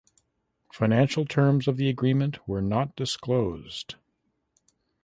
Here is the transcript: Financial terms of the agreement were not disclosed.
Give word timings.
Financial 0.73 1.25
terms 1.25 1.67
of 1.67 1.77
the 1.77 1.87
agreement 1.87 2.47
were 2.47 2.59
not 2.59 2.95
disclosed. 2.95 3.97